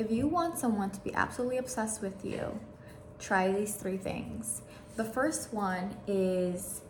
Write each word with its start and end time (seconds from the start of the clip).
If 0.00 0.10
you 0.10 0.28
want 0.28 0.58
someone 0.58 0.88
to 0.92 1.00
be 1.00 1.12
absolutely 1.12 1.58
obsessed 1.58 2.00
with 2.00 2.24
you, 2.24 2.58
try 3.18 3.52
these 3.52 3.74
three 3.74 3.98
things. 3.98 4.62
The 4.96 5.04
first 5.04 5.52
one 5.52 5.94
is 6.06 6.80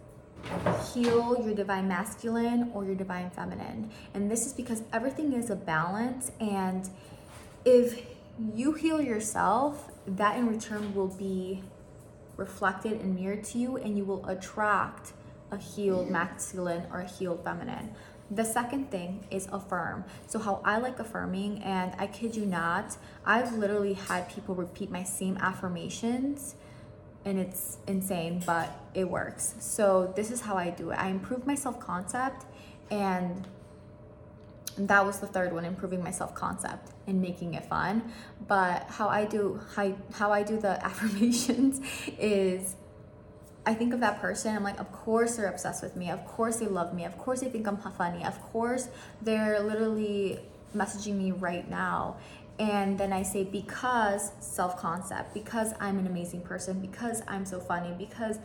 heal 0.94 1.42
your 1.44 1.52
divine 1.52 1.88
masculine 1.88 2.70
or 2.72 2.84
your 2.84 2.94
divine 2.94 3.30
feminine. 3.30 3.90
And 4.14 4.30
this 4.30 4.46
is 4.46 4.52
because 4.52 4.84
everything 4.92 5.32
is 5.32 5.50
a 5.50 5.56
balance. 5.56 6.30
And 6.38 6.88
if 7.64 8.00
you 8.54 8.74
heal 8.74 9.00
yourself, 9.00 9.90
that 10.06 10.36
in 10.36 10.46
return 10.46 10.94
will 10.94 11.08
be 11.08 11.64
reflected 12.36 13.00
and 13.00 13.16
mirrored 13.16 13.42
to 13.42 13.58
you, 13.58 13.76
and 13.76 13.98
you 13.98 14.04
will 14.04 14.24
attract 14.28 15.14
a 15.50 15.56
healed 15.56 16.08
masculine 16.08 16.86
or 16.92 17.00
a 17.00 17.08
healed 17.08 17.42
feminine. 17.42 17.92
The 18.30 18.44
second 18.44 18.90
thing 18.90 19.26
is 19.30 19.48
affirm. 19.50 20.04
So, 20.28 20.38
how 20.38 20.60
I 20.64 20.78
like 20.78 21.00
affirming, 21.00 21.62
and 21.62 21.92
I 21.98 22.06
kid 22.06 22.36
you 22.36 22.46
not, 22.46 22.96
I've 23.24 23.54
literally 23.54 23.94
had 23.94 24.28
people 24.28 24.54
repeat 24.54 24.90
my 24.90 25.02
same 25.02 25.36
affirmations 25.38 26.54
and 27.24 27.38
it's 27.38 27.76
insane, 27.86 28.42
but 28.46 28.70
it 28.94 29.04
works. 29.04 29.54
So, 29.58 30.12
this 30.16 30.30
is 30.30 30.40
how 30.42 30.56
I 30.56 30.70
do 30.70 30.90
it 30.90 30.98
I 30.98 31.08
improve 31.08 31.46
my 31.46 31.56
self 31.56 31.80
concept, 31.80 32.46
and 32.90 33.46
that 34.78 35.04
was 35.04 35.18
the 35.18 35.26
third 35.26 35.52
one 35.52 35.64
improving 35.64 36.02
my 36.02 36.10
self 36.10 36.34
concept 36.34 36.92
and 37.06 37.20
making 37.20 37.54
it 37.54 37.64
fun 37.66 38.12
but 38.46 38.84
how 38.88 39.08
i 39.08 39.24
do 39.24 39.60
how, 39.74 39.92
how 40.12 40.32
i 40.32 40.42
do 40.42 40.58
the 40.58 40.84
affirmations 40.84 41.80
is 42.18 42.76
I 43.66 43.74
think 43.74 43.92
of 43.92 44.00
that 44.00 44.20
person, 44.20 44.56
I'm 44.56 44.64
like, 44.64 44.80
of 44.80 44.90
course 44.90 45.36
they're 45.36 45.50
obsessed 45.50 45.82
with 45.82 45.94
me. 45.94 46.10
Of 46.10 46.24
course 46.26 46.56
they 46.56 46.66
love 46.66 46.94
me. 46.94 47.04
Of 47.04 47.18
course 47.18 47.40
they 47.40 47.50
think 47.50 47.66
I'm 47.66 47.76
funny. 47.76 48.24
Of 48.24 48.40
course 48.52 48.88
they're 49.20 49.60
literally 49.60 50.40
messaging 50.74 51.16
me 51.16 51.32
right 51.32 51.68
now. 51.68 52.16
And 52.58 52.98
then 52.98 53.12
I 53.12 53.22
say, 53.22 53.44
because 53.44 54.32
self 54.40 54.78
concept, 54.78 55.34
because 55.34 55.72
I'm 55.80 55.98
an 55.98 56.06
amazing 56.06 56.42
person, 56.42 56.80
because 56.80 57.22
I'm 57.26 57.46
so 57.46 57.58
funny, 57.58 57.94
because 57.96 58.38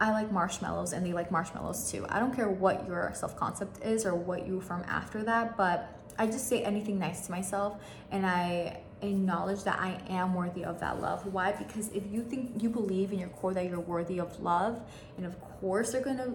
I 0.00 0.10
like 0.10 0.32
marshmallows 0.32 0.92
and 0.92 1.04
they 1.06 1.12
like 1.12 1.30
marshmallows 1.30 1.90
too. 1.90 2.06
I 2.08 2.18
don't 2.18 2.34
care 2.34 2.48
what 2.48 2.86
your 2.86 3.12
self 3.14 3.36
concept 3.36 3.84
is 3.84 4.04
or 4.04 4.14
what 4.14 4.46
you 4.46 4.58
affirm 4.58 4.84
after 4.88 5.22
that, 5.24 5.56
but 5.56 5.96
I 6.18 6.26
just 6.26 6.48
say 6.48 6.62
anything 6.62 6.98
nice 6.98 7.26
to 7.26 7.30
myself 7.30 7.80
and 8.10 8.26
I 8.26 8.80
acknowledge 9.02 9.64
that 9.64 9.78
I 9.78 10.00
am 10.08 10.34
worthy 10.34 10.64
of 10.64 10.80
that 10.80 11.00
love. 11.00 11.26
Why? 11.26 11.52
Because 11.52 11.88
if 11.88 12.04
you 12.10 12.22
think 12.22 12.62
you 12.62 12.68
believe 12.68 13.12
in 13.12 13.18
your 13.18 13.28
core 13.28 13.52
that 13.54 13.66
you're 13.66 13.80
worthy 13.80 14.18
of 14.18 14.40
love, 14.40 14.80
and 15.16 15.26
of 15.26 15.40
course 15.60 15.92
they're 15.92 16.02
gonna 16.02 16.34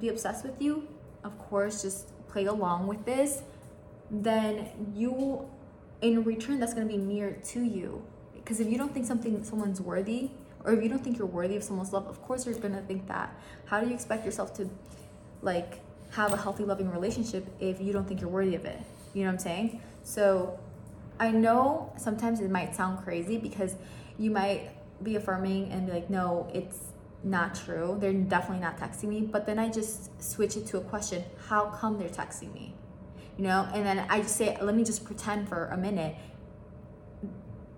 be 0.00 0.08
obsessed 0.08 0.44
with 0.44 0.60
you, 0.60 0.88
of 1.24 1.38
course, 1.38 1.82
just 1.82 2.12
play 2.28 2.44
along 2.44 2.86
with 2.86 3.04
this, 3.04 3.42
then 4.10 4.68
you, 4.94 5.48
in 6.00 6.22
return, 6.24 6.60
that's 6.60 6.74
gonna 6.74 6.86
be 6.86 6.96
mirrored 6.96 7.44
to 7.44 7.60
you. 7.60 8.02
Because 8.34 8.60
if 8.60 8.68
you 8.68 8.78
don't 8.78 8.92
think 8.92 9.06
something 9.06 9.42
someone's 9.44 9.80
worthy, 9.80 10.30
or 10.64 10.72
if 10.72 10.82
you 10.82 10.88
don't 10.88 11.02
think 11.02 11.18
you're 11.18 11.26
worthy 11.26 11.56
of 11.56 11.62
someone's 11.62 11.92
love, 11.92 12.06
of 12.06 12.20
course 12.22 12.46
you're 12.46 12.54
gonna 12.54 12.82
think 12.82 13.06
that. 13.08 13.34
How 13.66 13.80
do 13.80 13.86
you 13.86 13.94
expect 13.94 14.24
yourself 14.24 14.54
to, 14.54 14.68
like, 15.42 15.80
have 16.10 16.32
a 16.32 16.36
healthy, 16.36 16.64
loving 16.64 16.90
relationship 16.90 17.46
if 17.60 17.80
you 17.80 17.92
don't 17.92 18.06
think 18.06 18.20
you're 18.20 18.30
worthy 18.30 18.54
of 18.54 18.64
it? 18.64 18.80
You 19.14 19.22
know 19.24 19.28
what 19.28 19.34
I'm 19.34 19.38
saying? 19.38 19.80
So 20.02 20.58
I 21.20 21.30
know 21.30 21.92
sometimes 21.96 22.40
it 22.40 22.50
might 22.50 22.74
sound 22.74 23.04
crazy 23.04 23.38
because 23.38 23.74
you 24.18 24.30
might 24.30 24.70
be 25.02 25.16
affirming 25.16 25.70
and 25.72 25.86
be 25.86 25.92
like, 25.92 26.10
no, 26.10 26.48
it's 26.52 26.92
not 27.24 27.54
true. 27.54 27.96
They're 28.00 28.12
definitely 28.12 28.62
not 28.62 28.78
texting 28.78 29.08
me. 29.08 29.22
But 29.22 29.46
then 29.46 29.58
I 29.58 29.68
just 29.68 30.22
switch 30.22 30.56
it 30.56 30.66
to 30.68 30.78
a 30.78 30.80
question 30.80 31.24
How 31.48 31.66
come 31.66 31.98
they're 31.98 32.08
texting 32.08 32.52
me? 32.54 32.74
You 33.36 33.44
know, 33.44 33.68
and 33.72 33.86
then 33.86 34.00
I 34.08 34.20
just 34.20 34.36
say, 34.36 34.56
let 34.60 34.74
me 34.74 34.84
just 34.84 35.04
pretend 35.04 35.48
for 35.48 35.66
a 35.66 35.76
minute. 35.76 36.16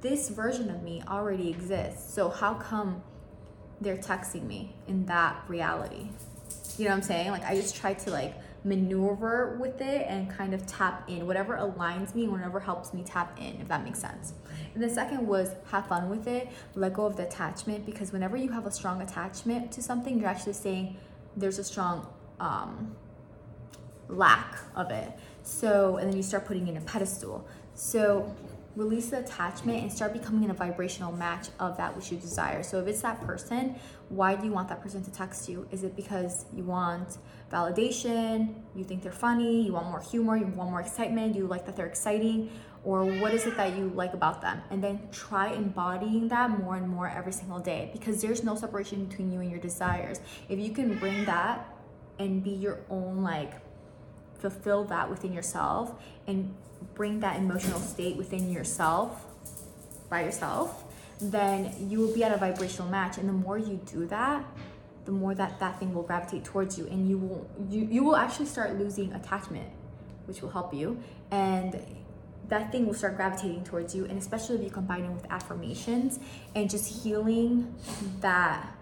This 0.01 0.31
version 0.31 0.71
of 0.71 0.83
me 0.83 1.03
already 1.07 1.51
exists. 1.51 2.15
So 2.15 2.31
how 2.31 2.55
come 2.55 3.03
they're 3.81 3.99
texting 3.99 4.47
me 4.47 4.75
in 4.89 5.05
that 5.07 5.43
reality? 5.49 6.09
You 6.79 6.85
know 6.85 6.91
what 6.93 6.97
I'm 6.97 7.03
saying? 7.03 7.31
Like, 7.31 7.45
I 7.45 7.55
just 7.55 7.77
try 7.77 7.93
to 7.93 8.11
like, 8.11 8.35
maneuver 8.65 9.57
with 9.59 9.81
it 9.81 10.07
and 10.09 10.29
kind 10.31 10.53
of 10.53 10.67
tap 10.67 11.09
in. 11.09 11.27
Whatever 11.27 11.57
aligns 11.57 12.15
me 12.15 12.29
whatever 12.29 12.61
helps 12.61 12.93
me 12.93 13.03
tap 13.03 13.39
in 13.39 13.61
if 13.61 13.69
that 13.69 13.85
makes 13.85 13.99
sense. 13.99 14.35
And 14.75 14.83
the 14.83 14.91
second 14.91 15.27
was 15.27 15.55
have 15.71 15.87
fun 15.87 16.09
with 16.11 16.27
it 16.27 16.49
let 16.75 16.93
go 16.93 17.07
of 17.07 17.17
the 17.17 17.27
attachment 17.27 17.87
because 17.87 18.13
whenever 18.13 18.37
you 18.37 18.51
have 18.51 18.67
a 18.67 18.71
strong 18.71 19.01
attachment 19.03 19.73
to 19.73 19.83
something 19.83 20.19
you're 20.19 20.29
actually 20.29 20.53
saying 20.53 20.97
there's 21.37 21.59
a 21.59 21.65
strong 21.65 22.07
um, 22.39 22.95
lack 24.09 24.59
of 24.75 24.91
it. 24.91 25.13
So 25.43 25.97
and 25.97 26.09
then 26.09 26.17
you 26.17 26.23
start 26.23 26.45
putting 26.45 26.69
in 26.69 26.77
a 26.77 26.81
pedestal. 26.83 27.47
So 27.75 28.35
release 28.77 29.11
the 29.11 29.19
attachment 29.19 29.83
and 29.83 29.93
start 29.93 30.13
becoming 30.13 30.45
in 30.45 30.51
a 30.51 30.55
vibrational 30.55 31.13
match 31.13 31.49
of 31.59 31.77
that 31.77 31.95
which 31.97 32.11
you 32.13 32.19
desire. 32.19 32.63
So 32.63 32.81
if 32.81 32.87
it's 32.87 33.03
that 33.03 33.21
person, 33.21 33.77
why 34.09 34.37
do 34.37 34.47
you 34.47 34.53
want 34.53 34.69
that 34.69 34.81
person 34.81 35.03
to 35.05 35.11
text 35.11 35.49
you? 35.49 35.67
Is 35.71 35.83
it 35.83 35.97
because 35.97 36.47
you 36.55 36.65
want 36.65 37.19
validation, 37.51 38.55
you 38.75 38.85
think 38.85 39.03
they're 39.03 39.13
funny, 39.13 39.63
you 39.63 39.73
want 39.73 39.87
more 39.87 40.01
humor, 40.01 40.37
you 40.37 40.47
want 40.47 40.71
more 40.71 40.81
excitement, 40.81 41.35
you 41.35 41.47
like 41.47 41.67
that 41.67 41.77
they're 41.77 41.87
exciting, 41.87 42.51
or 42.85 43.05
what 43.05 43.35
is 43.35 43.45
it 43.45 43.57
that 43.57 43.77
you 43.77 43.89
like 43.95 44.15
about 44.15 44.41
them? 44.41 44.63
And 44.71 44.83
then 44.83 45.09
try 45.13 45.53
embodying 45.53 46.29
that 46.29 46.51
more 46.51 46.77
and 46.77 46.89
more 46.89 47.09
every 47.09 47.33
single 47.33 47.59
day 47.59 47.91
because 47.93 48.23
there's 48.23 48.43
no 48.43 48.55
separation 48.55 49.05
between 49.05 49.33
you 49.33 49.41
and 49.41 49.51
your 49.51 49.61
desires. 49.61 50.21
If 50.49 50.59
you 50.59 50.71
can 50.71 50.97
bring 50.99 51.25
that 51.27 51.77
and 52.19 52.43
be 52.43 52.51
your 52.51 52.81
own 52.89 53.23
like 53.23 53.55
fulfill 54.41 54.85
that 54.85 55.09
within 55.09 55.33
yourself 55.33 55.95
and 56.27 56.55
bring 56.95 57.21
that 57.21 57.37
emotional 57.37 57.81
state 57.81 58.17
within 58.17 58.51
yourself 58.51 59.27
by 60.09 60.25
yourself, 60.25 60.85
then 61.21 61.75
you 61.89 61.99
will 61.99 62.13
be 62.15 62.25
at 62.25 62.33
a 62.33 62.37
vibrational 62.37 62.89
match. 62.89 63.19
And 63.19 63.29
the 63.29 63.33
more 63.33 63.59
you 63.59 63.81
do 63.87 64.07
that, 64.07 64.45
the 65.05 65.13
more 65.13 65.35
that 65.35 65.59
that 65.61 65.79
thing 65.79 65.95
will 65.95 66.03
gravitate 66.03 66.45
towards 66.45 66.79
you 66.79 66.87
and 66.87 67.09
you 67.09 67.19
will 67.19 67.49
you, 67.69 67.87
you 67.91 68.05
will 68.05 68.17
actually 68.17 68.47
start 68.47 68.79
losing 68.79 69.13
attachment 69.13 69.69
which 70.27 70.43
will 70.43 70.51
help 70.51 70.75
you 70.75 71.03
and 71.31 71.81
that 72.49 72.71
thing 72.71 72.87
will 72.87 72.95
start 72.95 73.17
gravitating 73.17 73.65
towards 73.65 73.95
you 73.95 74.05
and 74.05 74.19
especially 74.19 74.57
if 74.57 74.63
you 74.63 74.71
combine 74.71 75.05
it 75.05 75.11
with 75.11 75.25
affirmations 75.31 76.21
and 76.55 76.69
just 76.69 77.03
healing 77.03 77.75
that 78.21 78.73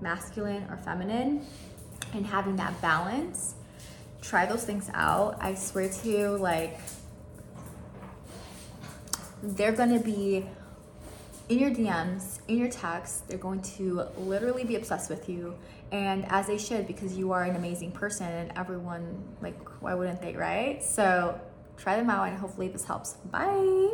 masculine 0.00 0.64
or 0.70 0.76
feminine 0.78 1.44
and 2.12 2.26
having 2.26 2.56
that 2.56 2.80
balance 2.80 3.54
try 4.24 4.46
those 4.46 4.64
things 4.64 4.90
out 4.94 5.36
i 5.40 5.54
swear 5.54 5.88
to 5.88 6.08
you 6.08 6.36
like 6.38 6.78
they're 9.42 9.72
gonna 9.72 10.00
be 10.00 10.46
in 11.48 11.58
your 11.58 11.70
DMs, 11.70 12.38
in 12.48 12.58
your 12.58 12.70
texts. 12.70 13.22
They're 13.28 13.38
going 13.38 13.62
to 13.76 14.06
literally 14.16 14.64
be 14.64 14.76
obsessed 14.76 15.10
with 15.10 15.28
you, 15.28 15.54
and 15.92 16.24
as 16.30 16.46
they 16.46 16.58
should 16.58 16.86
because 16.86 17.16
you 17.16 17.32
are 17.32 17.42
an 17.42 17.56
amazing 17.56 17.92
person, 17.92 18.26
and 18.26 18.52
everyone, 18.56 19.22
like, 19.42 19.58
why 19.82 19.94
wouldn't 19.94 20.20
they, 20.20 20.34
right? 20.34 20.82
So 20.82 21.38
try 21.76 21.96
them 21.96 22.08
out, 22.08 22.28
and 22.28 22.38
hopefully 22.38 22.68
this 22.68 22.84
helps. 22.84 23.14
Bye. 23.30 23.92